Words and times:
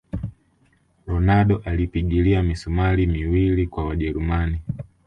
ronaldo 1.05 1.61
alipigilia 1.65 2.43
misumali 2.43 3.07
miwili 3.07 3.67
kwa 3.67 3.85
wajerumani 3.85 4.59